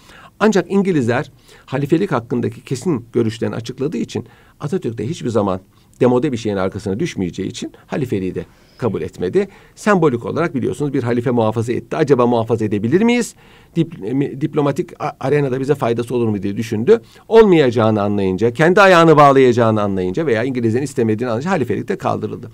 [0.41, 1.31] Ancak İngilizler
[1.67, 4.27] halifelik hakkındaki kesin görüşlerini açıkladığı için
[4.61, 5.61] Atatürk de hiçbir zaman
[6.01, 8.45] demode bir şeyin arkasına düşmeyeceği için halifeliği de
[8.79, 9.49] kabul etmedi.
[9.75, 11.97] Sembolik olarak biliyorsunuz bir halife muhafaza etti.
[11.97, 13.35] Acaba muhafaza edebilir miyiz?
[13.77, 13.93] Dip,
[14.41, 17.01] diplomatik arenada bize faydası olur mu diye düşündü.
[17.29, 22.51] Olmayacağını anlayınca, kendi ayağını bağlayacağını anlayınca veya İngilizlerin istemediğini anlayınca halifelikte kaldırıldı.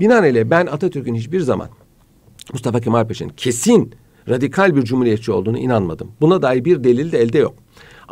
[0.00, 1.68] Binaenaleyh ben Atatürk'ün hiçbir zaman
[2.52, 3.94] Mustafa Kemal Paşa'nın kesin
[4.28, 6.12] radikal bir cumhuriyetçi olduğunu inanmadım.
[6.20, 7.54] Buna dair bir delil de elde yok.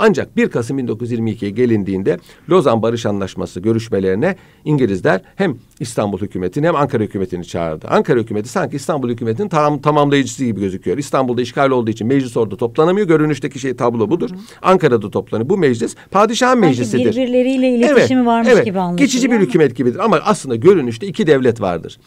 [0.02, 2.18] Ancak 1 Kasım 1922'ye gelindiğinde
[2.50, 7.88] Lozan Barış Anlaşması görüşmelerine İngilizler hem İstanbul hükümetini hem Ankara hükümetini çağırdı.
[7.88, 10.98] Ankara hükümeti sanki İstanbul hükümetinin tam, tamamlayıcısı gibi gözüküyor.
[10.98, 13.08] İstanbul'da işgal olduğu için meclis orada toplanamıyor.
[13.08, 14.30] Görünüşteki şey tablo budur.
[14.30, 14.34] Hı.
[14.62, 15.48] Ankara'da toplanıyor.
[15.48, 17.12] Bu meclis padişahın meclisidir.
[17.12, 19.06] birbirleriyle iletişimi evet, varmış evet, gibi anlaşılıyor.
[19.06, 21.98] Geçici bir hükümet gibidir ama aslında görünüşte iki devlet vardır.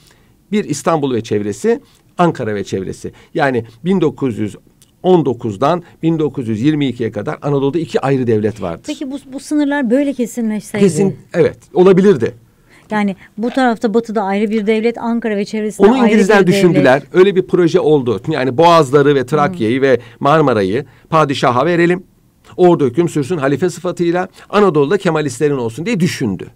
[0.51, 1.81] Bir İstanbul ve çevresi,
[2.17, 3.11] Ankara ve çevresi.
[3.33, 4.55] Yani 1900
[5.03, 8.83] 19'dan 1922'ye kadar Anadolu'da iki ayrı devlet vardır.
[8.87, 10.83] Peki bu, bu sınırlar böyle kesinleşseydi?
[10.83, 12.35] Kesin evet olabilirdi.
[12.91, 17.01] Yani bu tarafta batıda ayrı bir devlet, Ankara ve çevresinde Onu ayrı İngilizler bir düşündüler.
[17.01, 17.15] devlet.
[17.15, 18.21] Öyle bir proje oldu.
[18.27, 19.87] Yani Boğazları ve Trakya'yı hmm.
[19.87, 22.03] ve Marmara'yı padişaha verelim.
[22.57, 26.47] Orada hüküm sürsün halife sıfatıyla Anadolu'da Kemalistlerin olsun diye düşündü.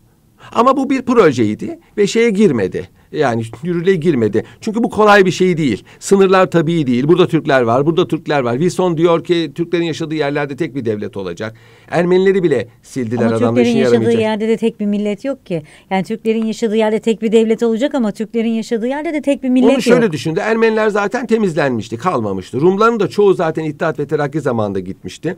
[0.52, 2.90] Ama bu bir projeydi ve şeye girmedi.
[3.12, 4.44] Yani yürürlüğe girmedi.
[4.62, 5.84] Çünkü bu kolay bir şey değil.
[6.00, 7.08] Sınırlar tabii değil.
[7.08, 8.54] Burada Türkler var, burada Türkler var.
[8.54, 11.56] Wilson diyor ki Türklerin yaşadığı yerlerde tek bir devlet olacak.
[11.90, 13.38] Ermenileri bile sildiler ama.
[13.38, 15.64] Türklerin yaşadığı yerde de tek bir millet yok ki.
[15.90, 19.50] Yani Türklerin yaşadığı yerde tek bir devlet olacak ama Türklerin yaşadığı yerde de tek bir
[19.50, 19.76] millet yok.
[19.76, 20.40] Onu şöyle düşündü.
[20.40, 22.62] Ermeniler zaten temizlenmişti, kalmamıştı.
[22.62, 25.38] Rumların da çoğu zaten İttihat ve Terakki zamanında gitmişti.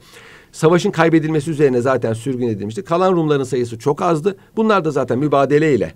[0.52, 2.84] Savaşın kaybedilmesi üzerine zaten sürgün edilmişti.
[2.84, 4.38] Kalan Rumların sayısı çok azdı.
[4.56, 5.94] Bunlar da zaten mübadeleyle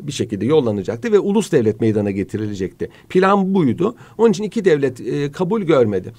[0.00, 2.90] bir şekilde yollanacaktı ve ulus devlet meydana getirilecekti.
[3.08, 3.96] Plan buydu.
[4.18, 6.12] Onun için iki devlet e, kabul görmedi.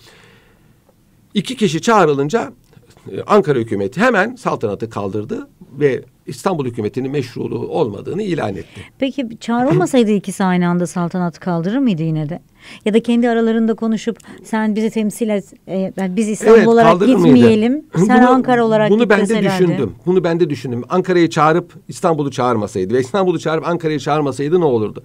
[1.34, 2.54] İki kişi çağrılınca
[3.12, 8.82] e, Ankara hükümeti hemen saltanatı kaldırdı ve İstanbul hükümetinin meşruluğu olmadığını ilan etti.
[9.00, 12.40] Peki çağrılmasaydı ikisi aynı anda saltanatı kaldırır mıydı yine de?
[12.86, 17.74] Ya da kendi aralarında konuşup sen bizi temsil et, e, biz İstanbul evet, olarak gitmeyelim,
[17.74, 17.86] mıydı?
[18.08, 19.96] sen bunu, Ankara olarak Bunu ben de düşündüm.
[20.06, 20.84] Bunu ben de düşündüm.
[20.90, 25.04] Ankara'yı çağırıp İstanbul'u çağırmasaydı ve İstanbul'u çağırıp Ankara'yı çağırmasaydı ne olurdu?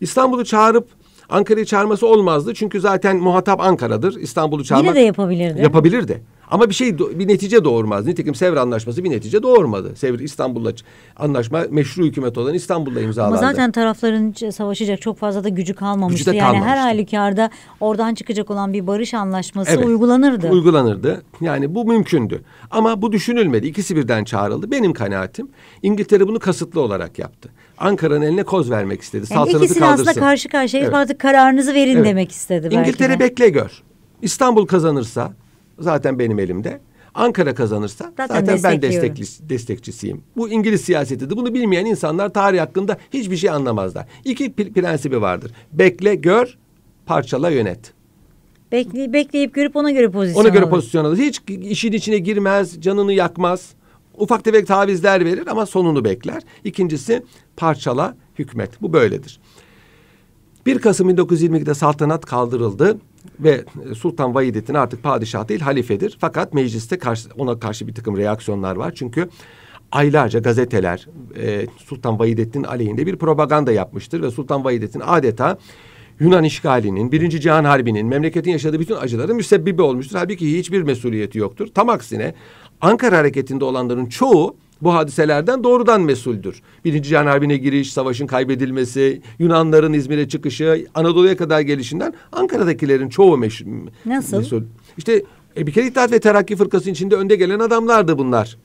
[0.00, 0.88] İstanbul'u çağırıp
[1.28, 2.54] Ankara'yı çağırması olmazdı.
[2.54, 4.16] Çünkü zaten muhatap Ankara'dır.
[4.16, 4.86] İstanbul'u çağırmak...
[4.86, 5.62] Yine de yapabilirdi.
[5.62, 6.22] Yapabilirdi.
[6.50, 8.06] Ama bir şey bir netice doğurmaz.
[8.06, 9.96] Nitekim Sevr Anlaşması bir netice doğurmadı.
[9.96, 10.72] Sevr İstanbul'la
[11.16, 13.38] anlaşma meşru hükümet olan İstanbul'da imzalandı.
[13.38, 16.30] Ama zaten tarafların savaşacak çok fazla da gücü kalmamıştı.
[16.30, 20.48] Gücü yani her halükarda oradan çıkacak olan bir barış anlaşması evet, uygulanırdı.
[20.48, 21.22] Uygulanırdı.
[21.40, 22.42] Yani bu mümkündü.
[22.70, 23.66] Ama bu düşünülmedi.
[23.66, 24.70] İkisi birden çağrıldı.
[24.70, 25.48] Benim kanaatim
[25.82, 27.50] İngiltere bunu kasıtlı olarak yaptı.
[27.80, 29.26] Ankara'nın eline koz vermek istedi.
[29.30, 30.10] Yani Saltanatı ikisini kaldırsın.
[30.10, 30.94] aslında karşı karşıya evet.
[30.94, 32.06] artık kararınızı verin evet.
[32.06, 32.68] demek istedi.
[32.74, 33.24] İngiltere belki de.
[33.24, 33.82] bekle gör.
[34.22, 35.32] İstanbul kazanırsa
[35.78, 36.80] zaten benim elimde.
[37.14, 40.22] Ankara kazanırsa zaten, zaten ben destekli, destekçisiyim.
[40.36, 41.36] Bu İngiliz siyasetidir.
[41.36, 44.06] Bunu bilmeyen insanlar tarih hakkında hiçbir şey anlamazlar.
[44.24, 45.52] İki prensibi vardır.
[45.72, 46.58] Bekle, gör,
[47.06, 47.92] parçala, yönet.
[48.72, 50.70] Bekle, bekleyip görüp ona göre pozisyon Ona göre alır.
[50.70, 51.18] pozisyon alır.
[51.18, 53.68] Hiç işin içine girmez, canını yakmaz.
[54.18, 56.42] Ufak tefek tavizler verir ama sonunu bekler.
[56.64, 57.22] İkincisi
[57.58, 58.82] parçala, hükmet.
[58.82, 59.40] Bu böyledir.
[60.66, 62.98] 1 Kasım 1922'de saltanat kaldırıldı
[63.40, 63.64] ve
[63.96, 66.16] Sultan Vahidettin artık padişah değil halifedir.
[66.20, 68.92] Fakat mecliste karşı, ona karşı bir takım reaksiyonlar var.
[68.94, 69.28] Çünkü
[69.92, 75.58] aylarca gazeteler e, Sultan Vahidettin aleyhinde bir propaganda yapmıştır ve Sultan Vahidettin adeta
[76.20, 80.16] Yunan işgalinin, Birinci Cihan Harbi'nin, memleketin yaşadığı bütün acıların müsebbibi olmuştur.
[80.18, 81.68] Halbuki hiçbir mesuliyeti yoktur.
[81.74, 82.34] Tam aksine
[82.80, 86.62] Ankara hareketinde olanların çoğu bu hadiselerden doğrudan mesuldür.
[86.84, 93.62] Birinci Cihan Harbi'ne giriş, savaşın kaybedilmesi, Yunanların İzmir'e çıkışı, Anadolu'ya kadar gelişinden Ankara'dakilerin çoğu meş
[94.06, 94.36] Nasıl?
[94.36, 94.62] mesul.
[94.98, 95.22] İşte
[95.56, 98.56] e, bir kere İttihat ve Terakki Fırkası içinde önde gelen adamlardı bunlar.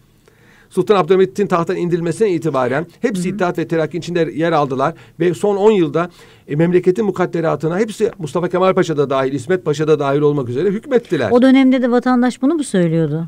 [0.70, 3.36] Sultan Abdülhamit'in tahttan indirilmesine itibaren hepsi Hı-hı.
[3.36, 6.10] İttihat ve Terakki içinde yer aldılar ve son 10 yılda
[6.48, 10.70] e, memleketin mukadderatına hepsi Mustafa Kemal Paşa da dahil, İsmet Paşa da dahil olmak üzere
[10.70, 11.32] hükmettiler.
[11.32, 13.26] O dönemde de vatandaş bunu mu söylüyordu?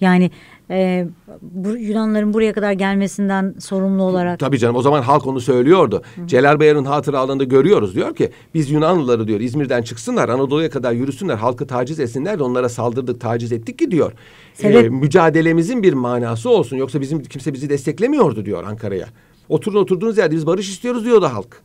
[0.00, 0.30] Yani
[0.70, 1.06] e,
[1.42, 4.38] bu Yunanların buraya kadar gelmesinden sorumlu olarak.
[4.38, 6.02] Tabii canım o zaman halk onu söylüyordu.
[6.16, 6.26] Hı.
[6.26, 11.66] Celal Bayar'ın hatıralarında görüyoruz diyor ki biz Yunanlıları diyor İzmir'den çıksınlar Anadolu'ya kadar yürüsünler halkı
[11.66, 14.12] taciz etsinler de onlara saldırdık taciz ettik ki diyor.
[14.54, 14.84] Sebep...
[14.84, 19.06] E, mücadelemizin bir manası olsun yoksa bizim kimse bizi desteklemiyordu diyor Ankara'ya.
[19.48, 21.62] Oturun oturduğunuz yerde biz barış istiyoruz diyordu halk.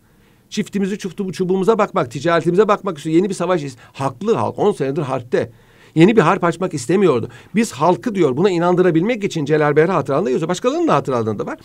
[0.50, 0.98] Çiftimizi
[1.32, 3.16] çubuğumuza bakmak, ticaretimize bakmak istiyor.
[3.16, 3.64] Yeni bir savaş.
[3.94, 4.60] Haklı halk.
[4.60, 5.52] On senedir harpte.
[5.95, 7.30] Yeni bir harp açmak istemiyordu.
[7.56, 10.49] Biz halkı diyor buna inandırabilmek için Celal Bey'e hatıralarında yazıyor.
[10.49, 11.60] Başkalarının da hatıralarında var.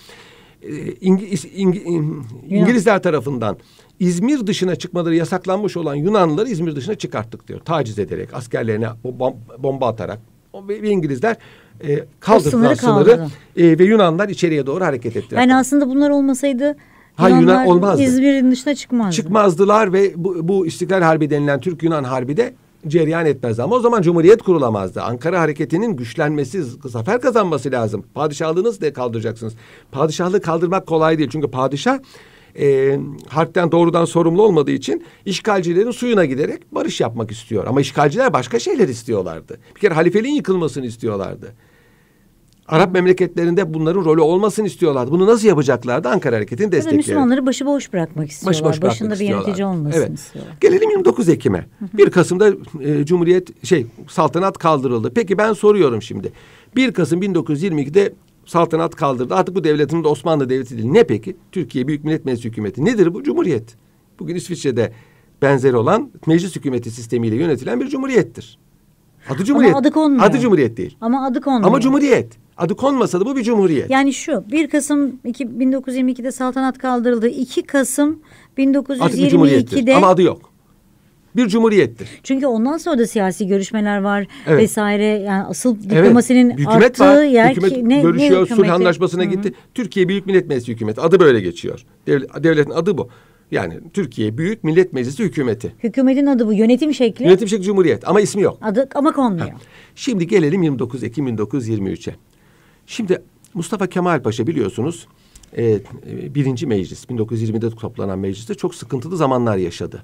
[0.62, 1.46] Ee, İngiliz,
[2.48, 3.56] İngilizler tarafından
[4.00, 7.60] İzmir dışına çıkmaları yasaklanmış olan Yunanlıları İzmir dışına çıkarttık diyor.
[7.60, 8.88] Taciz ederek, askerlerine
[9.58, 10.18] bomba atarak.
[10.68, 11.36] Ve İngilizler
[11.84, 15.40] e, kaldırdılar sınırı, sınırı e, ve Yunanlar içeriye doğru hareket ettiler.
[15.40, 16.76] Yani aslında bunlar olmasaydı
[17.16, 18.02] Ha Yunan olmazdı.
[18.02, 19.16] İzmir'in dışına çıkmazdı.
[19.16, 22.54] Çıkmazdılar ve bu, bu İstiklal Harbi denilen Türk-Yunan Harbi de
[22.88, 23.62] cereyan etmezdi.
[23.62, 25.03] Ama o zaman Cumhuriyet kurulamazdı.
[25.03, 28.05] Ankara hareketinin güçlenmesi, zafer kazanması lazım.
[28.14, 29.55] Padişahlığı nasıl kaldıracaksınız?
[29.92, 31.31] Padişahlığı kaldırmak kolay değil.
[31.33, 31.99] Çünkü padişah
[32.59, 37.66] e, harpten doğrudan sorumlu olmadığı için işgalcilerin suyuna giderek barış yapmak istiyor.
[37.66, 39.59] Ama işgalciler başka şeyler istiyorlardı.
[39.75, 41.55] Bir kere halifeliğin yıkılmasını istiyorlardı.
[42.68, 45.11] Arap memleketlerinde bunların rolü olmasını istiyorlardı.
[45.11, 46.09] Bunu nasıl yapacaklardı?
[46.09, 47.07] Ankara Hareketi'ni destekleyerek.
[47.07, 48.55] Müslümanları başıboş bırakmak istiyorlar.
[48.55, 49.46] Başıboş bırakmak Başında bir istiyorlar.
[49.46, 50.18] yönetici olmasını evet.
[50.18, 50.55] istiyorlar.
[50.61, 51.66] Gelelim 29 Ekim'e.
[51.94, 55.12] 1 Kasım'da e, Cumhuriyet şey saltanat kaldırıldı.
[55.14, 56.33] Peki ben soruyorum şimdi.
[56.76, 58.12] 1 Kasım 1922'de
[58.46, 59.35] saltanat kaldırdı.
[59.35, 60.90] Artık bu devletin de Osmanlı Devleti değil.
[60.90, 61.37] Ne peki?
[61.52, 62.85] Türkiye Büyük Millet Meclisi Hükümeti.
[62.85, 63.22] Nedir bu?
[63.22, 63.76] Cumhuriyet.
[64.18, 64.92] Bugün İsviçre'de
[65.42, 68.59] benzeri olan meclis hükümeti sistemiyle yönetilen bir cumhuriyettir.
[69.31, 69.76] Adı Cumhuriyet.
[69.76, 70.24] adı konmuyor.
[70.24, 70.96] Adı Cumhuriyet değil.
[71.00, 71.66] Ama adı konmuyor.
[71.68, 72.45] Ama Cumhuriyet.
[72.56, 73.90] Adı konmasa da bu bir cumhuriyet.
[73.90, 77.28] Yani şu 1 Kasım 2, 1922'de saltanat kaldırıldı.
[77.28, 78.20] 2 Kasım
[79.00, 79.76] Artık bir cumhuriyettir.
[79.76, 80.50] 1922'de Ama adı yok.
[81.36, 82.08] Bir cumhuriyettir.
[82.22, 84.62] çünkü ondan sonra da siyasi görüşmeler var Evet.
[84.62, 85.04] vesaire.
[85.04, 87.22] Yani asıl diplomasinin Evet, hükümet arttığı var.
[87.22, 89.30] yer hükümet ki ne, görüşüyor, ne sulh anlaşmasına Hı hı.
[89.30, 89.52] gitti.
[89.74, 91.00] Türkiye Büyük Millet Meclisi hükümeti.
[91.00, 91.84] Adı böyle geçiyor.
[92.06, 93.08] Devlet, devletin adı bu.
[93.50, 95.72] Yani Türkiye Büyük Millet Meclisi hükümeti.
[95.82, 96.52] Hükümetin adı bu.
[96.52, 98.58] Yönetim şekli Yönetim şekli cumhuriyet ama ismi yok.
[98.62, 99.48] adı ama konmuyor.
[99.94, 102.14] Şimdi gelelim 29 Ekim 1923'e.
[102.87, 103.22] Şimdi
[103.55, 105.07] Mustafa Kemal Paşa biliyorsunuz
[105.57, 105.81] e,
[106.35, 110.03] birinci meclis 1920'de toplanan mecliste çok sıkıntılı zamanlar yaşadı.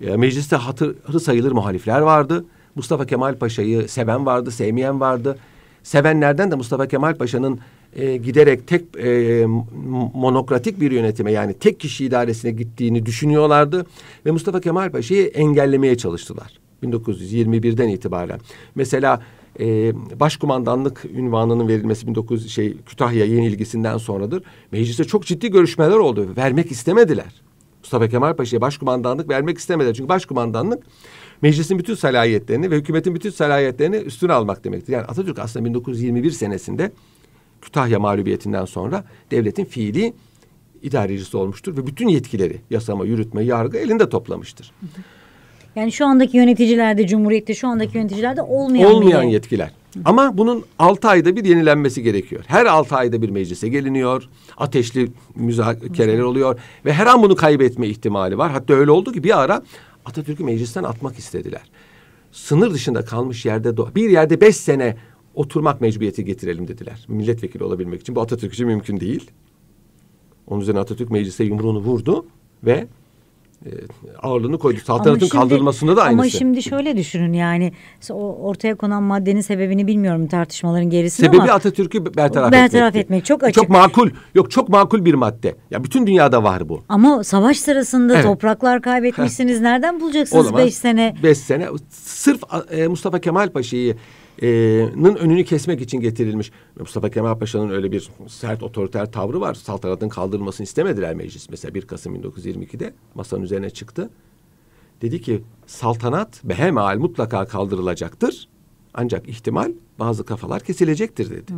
[0.00, 2.44] E, mecliste hatırı sayılır muhalifler vardı.
[2.74, 5.38] Mustafa Kemal Paşa'yı seven vardı, sevmeyen vardı.
[5.82, 7.60] Sevenlerden de Mustafa Kemal Paşa'nın
[7.96, 9.46] e, giderek tek e,
[10.14, 13.86] monokratik bir yönetime yani tek kişi idaresine gittiğini düşünüyorlardı
[14.26, 16.58] ve Mustafa Kemal Paşa'yı engellemeye çalıştılar.
[16.82, 18.40] 1921'den itibaren.
[18.74, 19.22] Mesela
[19.60, 24.42] e, başkumandanlık ünvanının verilmesi 19 şey Kütahya yenilgisinden sonradır.
[24.72, 26.28] Mecliste çok ciddi görüşmeler oldu.
[26.36, 27.42] Vermek istemediler.
[27.80, 29.94] Mustafa Kemal Paşa'ya başkumandanlık vermek istemediler.
[29.94, 30.82] Çünkü başkumandanlık
[31.42, 34.92] meclisin bütün salayetlerini ve hükümetin bütün salayetlerini üstüne almak demektir.
[34.92, 36.92] Yani Atatürk aslında 1921 senesinde
[37.62, 40.14] Kütahya mağlubiyetinden sonra devletin fiili
[40.82, 44.72] idarecisi olmuştur ve bütün yetkileri yasama, yürütme, yargı elinde toplamıştır.
[45.76, 49.70] Yani şu andaki yöneticilerde, Cumhuriyet'te şu andaki yöneticilerde olmayan, Olmayan bir- yetkiler.
[50.04, 52.44] Ama bunun altı ayda bir yenilenmesi gerekiyor.
[52.46, 54.28] Her altı ayda bir meclise geliniyor.
[54.56, 56.58] Ateşli müzakereler oluyor.
[56.84, 58.50] Ve her an bunu kaybetme ihtimali var.
[58.52, 59.62] Hatta öyle oldu ki bir ara
[60.04, 61.62] Atatürk'ü meclisten atmak istediler.
[62.32, 64.96] Sınır dışında kalmış yerde bir yerde beş sene
[65.34, 67.04] oturmak mecburiyeti getirelim dediler.
[67.08, 68.14] Milletvekili olabilmek için.
[68.16, 69.30] Bu Atatürk için mümkün değil.
[70.46, 72.26] Onun üzerine Atatürk meclise yumruğunu vurdu
[72.64, 72.86] ve
[74.22, 74.80] ağırlığını koydu.
[74.84, 76.20] Saltanatın şimdi- kaldırılmasında da aynısı.
[76.22, 77.72] Ama şimdi şöyle düşünün yani
[78.10, 82.98] o ortaya konan maddenin sebebini bilmiyorum tartışmaların gerisini Sebebi ama Atatürk'ü bertaraf, Bertaraf etmekti.
[82.98, 83.54] etmek, çok açık.
[83.54, 84.10] Çok makul.
[84.34, 85.56] Yok çok makul bir madde.
[85.70, 86.82] Ya bütün dünyada var bu.
[86.88, 88.24] ama savaş sırasında Evet.
[88.24, 89.60] topraklar kaybetmişsiniz.
[89.60, 91.14] Nereden bulacaksınız beş sene?
[91.22, 91.66] Beş sene.
[91.90, 93.96] Sırf e, Mustafa Kemal Paşa'yı e,
[95.02, 96.50] nın önünü kesmek için getirilmiş.
[96.80, 99.54] Mustafa Kemal Paşa'nın öyle bir sert otoriter tavrı var.
[99.54, 101.50] Saltanatın kaldırılmasını istemediler meclis.
[101.50, 104.10] Mesela 1 Kasım 1922'de masanın üzerine çıktı.
[105.02, 108.48] Dedi ki saltanat behemhal mutlaka kaldırılacaktır.
[108.94, 111.52] Ancak ihtimal bazı kafalar kesilecektir dedi.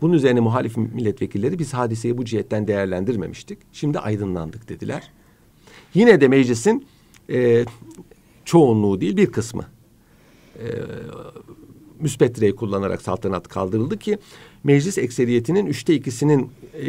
[0.00, 3.58] Bunun üzerine muhalif milletvekilleri biz hadiseyi bu cihetten değerlendirmemiştik.
[3.72, 5.10] Şimdi aydınlandık dediler.
[5.94, 6.86] Yine de meclisin
[7.30, 7.64] e,
[8.44, 9.64] çoğunluğu değil bir kısmı
[10.58, 10.66] e,
[12.00, 14.18] müspet direği kullanarak saltanat kaldırıldı ki
[14.64, 16.86] meclis ekseriyetinin üçte ikisinin e,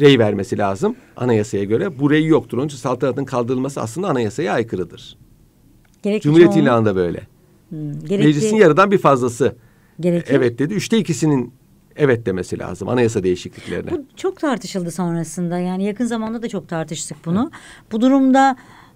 [0.00, 1.98] rey vermesi lazım anayasaya göre.
[1.98, 2.58] Bu rey yoktur.
[2.58, 5.16] Onun için saltanatın kaldırılması aslında anayasaya aykırıdır.
[6.02, 7.20] Gerekli Cumhuriyet çoğunluk- ilanı da böyle.
[7.68, 9.56] Hmm, gerekli- Meclisin yarıdan bir fazlası
[10.00, 10.74] gerekli- evet dedi.
[10.74, 11.52] Üçte ikisinin
[11.96, 13.90] evet demesi lazım anayasa değişikliklerine.
[13.90, 15.58] Bu çok tartışıldı sonrasında.
[15.58, 17.50] Yani yakın zamanda da çok tartıştık bunu.
[17.92, 18.87] Bu durumda e,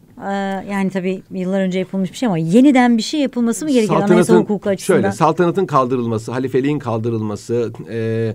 [0.70, 4.36] yani tabii yıllar önce yapılmış bir şey ama yeniden bir şey yapılması mı gerekir anayasa
[4.36, 5.00] hukuku açısından?
[5.00, 8.34] Şöyle saltanatın kaldırılması, halifeliğin kaldırılması, e,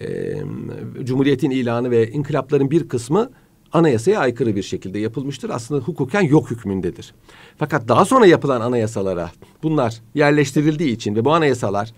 [0.00, 0.36] e,
[1.04, 3.30] cumhuriyetin ilanı ve inkılapların bir kısmı
[3.72, 5.50] anayasaya aykırı bir şekilde yapılmıştır.
[5.50, 7.14] Aslında hukuken yok hükmündedir.
[7.58, 9.30] Fakat daha sonra yapılan anayasalara
[9.62, 11.92] bunlar yerleştirildiği için ve bu anayasalar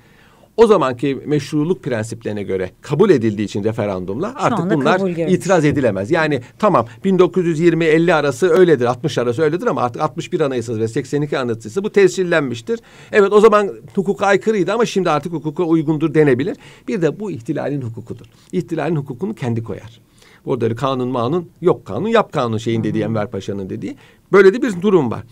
[0.57, 6.11] o zamanki meşruluk prensiplerine göre kabul edildiği için referandumla artık bunlar itiraz edilemez.
[6.11, 11.85] Yani tamam 1920-50 arası öyledir, 60 arası öyledir ama artık 61 anayasası ve 82 anayasası
[11.85, 12.81] bu tescillenmiştir.
[13.12, 16.57] Evet o zaman hukuka aykırıydı ama şimdi artık hukuka uygundur denebilir.
[16.88, 18.27] Bir de bu ihtilalin hukukudur.
[18.53, 20.01] İhtilalin hukukunu kendi koyar.
[20.47, 23.97] Öyle kanun manun yok kanun yap kanun şeyin dediği Enver Paşa'nın dediği.
[24.33, 25.23] Böyle de bir durum var.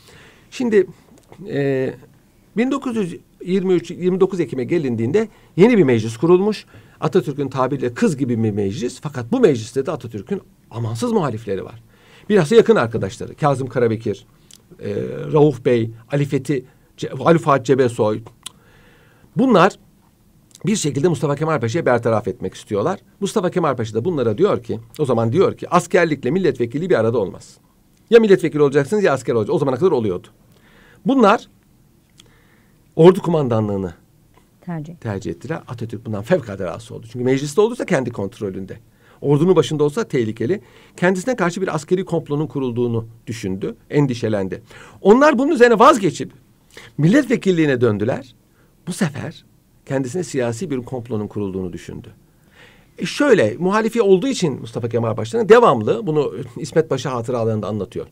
[0.50, 0.86] Şimdi
[1.48, 1.94] e,
[3.40, 6.66] 1923 29 Ekim'e gelindiğinde yeni bir meclis kurulmuş.
[7.00, 9.00] Atatürk'ün tabiriyle kız gibi bir meclis.
[9.00, 11.82] Fakat bu mecliste de Atatürk'ün amansız muhalifleri var.
[12.28, 13.34] Bilhassa yakın arkadaşları.
[13.34, 14.26] Kazım Karabekir,
[14.80, 14.94] e,
[15.32, 16.64] Rauf Bey, Ali Fethi,
[17.24, 18.20] Ali Fuat Cebesoy.
[19.36, 19.78] Bunlar
[20.66, 23.00] bir şekilde Mustafa Kemal Paşa'yı bertaraf etmek istiyorlar.
[23.20, 27.18] Mustafa Kemal Paşa da bunlara diyor ki, o zaman diyor ki askerlikle milletvekili bir arada
[27.18, 27.56] olmaz.
[28.10, 29.56] Ya milletvekili olacaksınız ya asker olacaksınız.
[29.56, 30.28] O zamana kadar oluyordu.
[31.06, 31.48] Bunlar
[33.00, 33.94] ordu kumandanlığını
[34.60, 34.94] tercih.
[34.94, 35.60] tercih ettiler.
[35.68, 37.06] Atatürk bundan fevkalade rahatsız oldu.
[37.12, 38.78] Çünkü mecliste olursa kendi kontrolünde.
[39.20, 40.60] Ordunun başında olsa tehlikeli.
[40.96, 44.62] Kendisine karşı bir askeri komplonun kurulduğunu düşündü, endişelendi.
[45.00, 46.32] Onlar bunun üzerine vazgeçip
[46.98, 48.34] milletvekilliğine döndüler.
[48.86, 49.44] Bu sefer
[49.86, 52.08] kendisine siyasi bir komplonun kurulduğunu düşündü.
[52.98, 58.06] E şöyle muhalifi olduğu için Mustafa Kemal Paşa'nın devamlı bunu İsmet Paşa hatıralarında anlatıyor.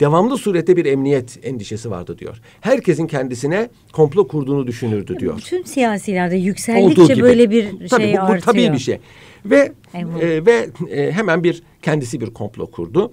[0.00, 2.40] Devamlı surette bir emniyet endişesi vardı diyor.
[2.60, 5.36] Herkesin kendisine komplo kurduğunu düşünürdü diyor.
[5.36, 8.40] Bütün siyasilerde yükseldikçe böyle bir tabii, şey bu, bu artıyor.
[8.40, 8.98] Tabii bir şey.
[9.44, 13.12] Ve e, ve e, hemen bir kendisi bir komplo kurdu.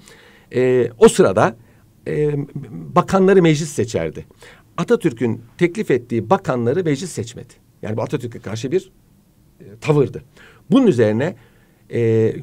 [0.55, 1.55] E, o sırada
[2.07, 2.33] e,
[2.71, 4.25] bakanları meclis seçerdi.
[4.77, 7.53] Atatürk'ün teklif ettiği bakanları meclis seçmedi.
[7.81, 8.91] Yani bu Atatürk'e karşı bir
[9.59, 10.23] e, tavırdı.
[10.71, 11.35] Bunun üzerine
[11.93, 12.33] e,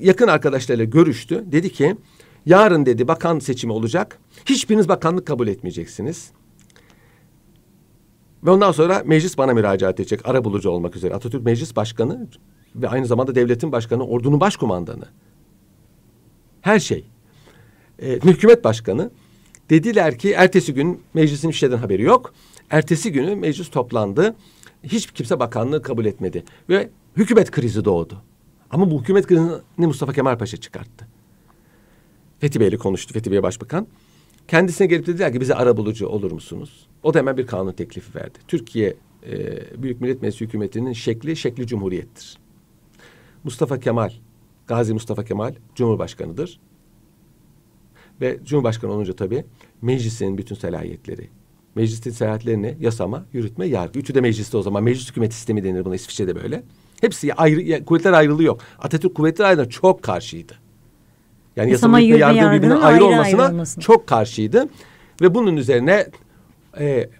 [0.00, 1.44] yakın arkadaşlarıyla görüştü.
[1.46, 1.96] Dedi ki
[2.48, 4.18] yarın dedi bakan seçimi olacak.
[4.44, 6.30] Hiçbiriniz bakanlık kabul etmeyeceksiniz.
[8.44, 10.20] Ve ondan sonra meclis bana müracaat edecek.
[10.24, 11.14] Ara bulucu olmak üzere.
[11.14, 12.26] Atatürk meclis başkanı
[12.74, 15.04] ve aynı zamanda devletin başkanı, ordunun başkumandanı.
[16.60, 17.04] Her şey.
[18.02, 19.10] E, hükümet başkanı.
[19.70, 22.34] Dediler ki ertesi gün meclisin bir haberi yok.
[22.70, 24.36] Ertesi günü meclis toplandı.
[24.82, 26.44] Hiç kimse bakanlığı kabul etmedi.
[26.68, 28.22] Ve hükümet krizi doğdu.
[28.70, 31.17] Ama bu hükümet krizini Mustafa Kemal Paşa çıkarttı.
[32.40, 33.86] Fethi Bey'le konuştu, Fethi Bey Başbakan.
[34.48, 36.86] Kendisine gelip dediler ki bize ara bulucu olur musunuz?
[37.02, 38.38] O da hemen bir kanun teklifi verdi.
[38.48, 38.96] Türkiye
[39.26, 42.38] e, Büyük Millet Meclisi hükümetinin şekli şekli cumhuriyettir.
[43.44, 44.10] Mustafa Kemal,
[44.66, 46.60] Gazi Mustafa Kemal Cumhurbaşkanıdır.
[48.20, 49.44] Ve Cumhurbaşkanı olunca tabii
[49.82, 51.28] meclisin bütün selahiyetleri,
[51.74, 53.98] meclisin seyahatlerini yasama, yürütme, yargı.
[53.98, 54.82] Üçü de mecliste o zaman.
[54.82, 56.62] Meclis hükümeti sistemi denir buna İsviçre'de böyle.
[57.00, 58.60] Hepsi ayrı, kuvvetler ayrılığı yok.
[58.78, 60.67] Atatürk kuvvetler ayrılığına çok karşıydı.
[61.58, 64.68] Yani yasama, yürütme, yargı birbirine ayrı, ayrı olmasına ayrı çok karşıydı.
[65.22, 66.06] Ve bunun üzerine
[66.80, 67.10] e,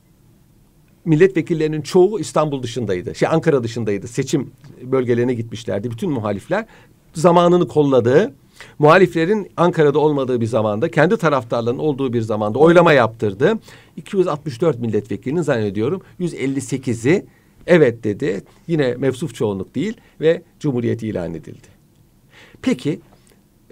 [1.05, 3.15] milletvekillerinin çoğu İstanbul dışındaydı.
[3.15, 4.09] Şey Ankara dışındaydı.
[4.09, 4.51] Seçim
[4.83, 5.91] bölgelerine gitmişlerdi.
[5.91, 6.67] Bütün muhalifler
[7.15, 8.35] zamanını kolladığı,
[8.79, 13.59] muhaliflerin Ankara'da olmadığı bir zamanda, kendi taraftarlarının olduğu bir zamanda oylama yaptırdı.
[13.97, 17.27] 264 milletvekilinin zannediyorum 158'i
[17.67, 18.43] evet dedi.
[18.67, 21.69] Yine mevsuf çoğunluk değil ve Cumhuriyet ilan edildi.
[22.63, 23.01] Peki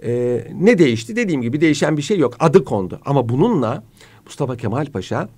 [0.03, 1.15] e, ne değişti?
[1.15, 2.35] Dediğim gibi değişen bir şey yok.
[2.39, 2.99] Adı kondu.
[3.05, 3.83] Ama bununla
[4.25, 5.29] Mustafa Kemal Paşa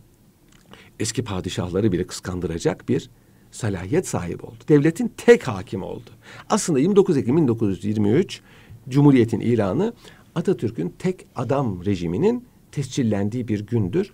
[0.99, 3.09] eski padişahları bile kıskandıracak bir
[3.51, 4.57] salahiyet sahibi oldu.
[4.69, 6.09] Devletin tek hakimi oldu.
[6.49, 8.41] Aslında 29 Ekim 1923
[8.89, 9.93] Cumhuriyet'in ilanı
[10.35, 14.13] Atatürk'ün tek adam rejiminin tescillendiği bir gündür.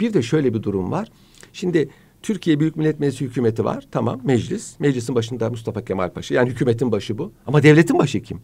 [0.00, 1.08] Bir de şöyle bir durum var.
[1.52, 1.88] Şimdi
[2.22, 3.86] Türkiye Büyük Millet Meclisi hükümeti var.
[3.90, 4.80] Tamam meclis.
[4.80, 6.34] Meclisin başında Mustafa Kemal Paşa.
[6.34, 7.32] Yani hükümetin başı bu.
[7.46, 8.40] Ama devletin başı kim?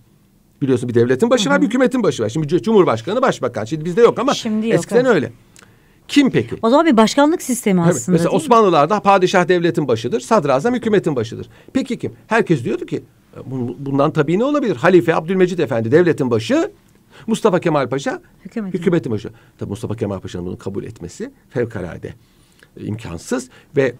[0.62, 2.28] Biliyorsun bir devletin başı var, bir hükümetin başı var.
[2.28, 3.64] Şimdi Cumhurbaşkanı, Başbakan.
[3.64, 5.14] Şimdi bizde yok ama Şimdi yok, eskiden evet.
[5.14, 5.32] öyle.
[6.08, 6.56] Kim peki?
[6.62, 7.96] O zaman bir başkanlık sistemi aslında.
[7.96, 8.08] Evet.
[8.08, 11.48] Mesela Osmanlılar'da padişah devletin başıdır, sadrazam hükümetin başıdır.
[11.72, 12.12] Peki kim?
[12.26, 13.02] Herkes diyordu ki
[13.78, 14.76] bundan tabii ne olabilir?
[14.76, 16.72] Halife Abdülmecid Efendi devletin başı,
[17.26, 19.30] Mustafa Kemal Paşa hükümetin, hükümetin başı.
[19.58, 22.14] Tabii Mustafa Kemal Paşa'nın bunu kabul etmesi fevkalade
[22.76, 23.94] imkansız ve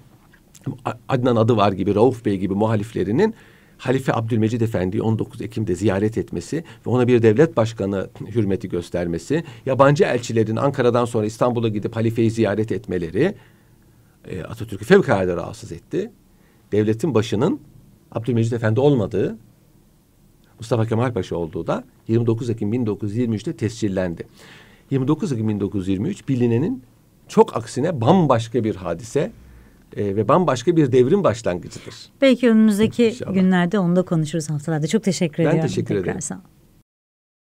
[1.08, 3.34] Adnan adı var gibi Rauf Bey gibi muhaliflerinin
[3.78, 10.04] Halife Abdülmecid Efendi'yi 19 Ekim'de ziyaret etmesi ve ona bir devlet başkanı hürmeti göstermesi, yabancı
[10.04, 13.34] elçilerin Ankara'dan sonra İstanbul'a gidip halifeyi ziyaret etmeleri
[14.28, 16.10] e, Atatürk'ü fevkalade rahatsız etti.
[16.72, 17.60] Devletin başının
[18.12, 19.36] Abdülmecid Efendi olmadığı,
[20.58, 24.26] Mustafa Kemal Paşa olduğu da 29 Ekim 1923'te tescillendi.
[24.90, 26.82] 29 Ekim 1923 bilinenin
[27.28, 29.32] çok aksine bambaşka bir hadise
[29.96, 31.94] e, ve bambaşka bir devrim başlangıcıdır.
[32.20, 33.34] Belki önümüzdeki İnşallah.
[33.34, 34.86] günlerde onu da konuşuruz haftalarda.
[34.86, 35.62] Çok teşekkür ben ediyorum.
[35.62, 36.20] Ben teşekkür ederim.
[36.20, 36.40] Sağ